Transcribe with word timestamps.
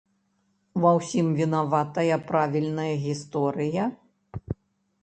Ва 0.85 0.93
ўсім 0.99 1.27
вінаватая 1.41 2.15
правільная 2.33 2.89
гісторыя? 3.05 3.83